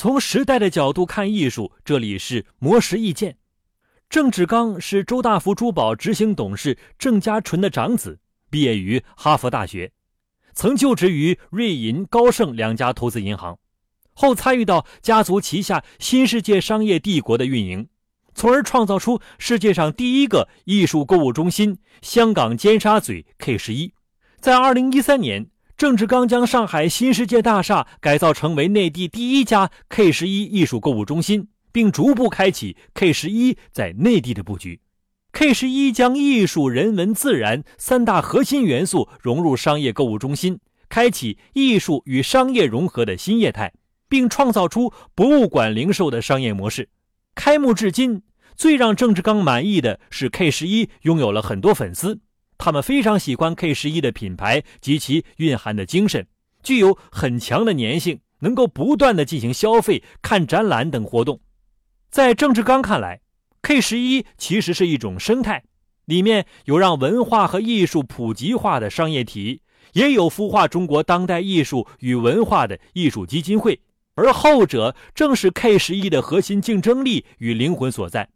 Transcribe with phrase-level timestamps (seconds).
[0.00, 3.36] 从时代的角度看艺术，这里是魔石意见。
[4.08, 8.18] 郑志刚是周大福珠宝执行董事郑家纯的长子，
[8.48, 9.92] 毕业于哈佛大学，
[10.54, 13.58] 曾就职于瑞银、高盛两家投资银行，
[14.14, 17.86] 后参与到家族旗下新世界商业帝国的运营，
[18.34, 23.92] 从而创造出世界上第一个艺术购物中心——香港尖沙咀 K 十一。
[24.40, 25.50] 在二零一三年。
[25.80, 34.82] 郑志刚将上海新世界大厦改造成为内地第一家 K 十一艺术购物中心，并逐步开启 K 十一在内地的布局。
[35.32, 43.72] K 十一将艺术、人文、自然三大核心元素融入商业购物中心，开启艺术与商业融合的新业态，
[44.06, 46.90] 并创造出博物馆零售的商业模式。
[47.34, 48.20] 开幕至今，
[48.54, 52.20] 最让郑志刚满意的是 K 十一拥有了很多粉丝。
[52.60, 56.26] 他们非常喜欢 K 十一的品牌及其蕴含的精神，
[56.62, 61.40] 具有很强的粘性，能够不断的进行消费、看展览等活动。
[62.10, 63.22] 在郑志刚看来
[63.62, 65.64] ，K 十一其实是一种生态，
[66.04, 69.62] 里面有让文化和艺术普及化的商业体，
[69.94, 73.80] 也有孵化中国当代艺术与文化的艺术基金会，
[74.16, 78.28] 而后者正是 K 十一的核心竞争力与灵魂所在。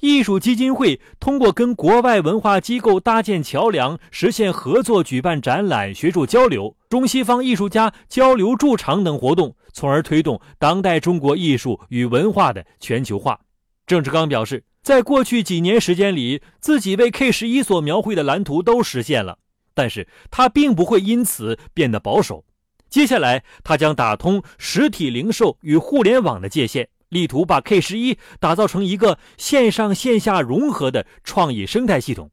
[0.00, 13.38] 艺术基金会通过跟国外文化机构搭建桥梁，实现合作举办展览、学术交流、中西方艺术家交流驻场等活动，从而推动当代中国艺术与文化的全球化。
[13.86, 19.36] 郑志刚表示，在过去几年时间里，自己为 K 十一所描绘的蓝图都实现了，
[19.74, 22.44] 但是他并不会因此变得保守。
[22.88, 26.88] 接下来，他将打通实体零售与互联网的界限。
[27.10, 32.30] 力图把 K 十一打造成一个线上线下融合的创意生态系统。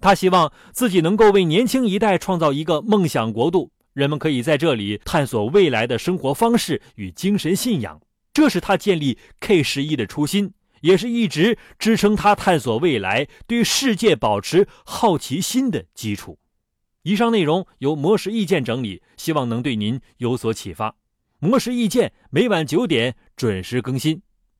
[0.00, 8.00] 他希望自己能够为年轻一代创造一个梦想国度，人们可以在这里探索未来的生活方式与精神信仰。
[8.32, 10.52] 这是他建立 K 十一的初心，
[10.82, 16.38] 也是一直支撑他探索未来、对世界保持好奇心的基础。
[17.02, 20.94] 以上内容由魔石意见整理，希望能对您有所启发。
[21.40, 24.22] 魔石意见每晚九点准时更新。